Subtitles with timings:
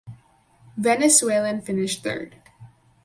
[0.79, 2.37] Venezuelan finished third.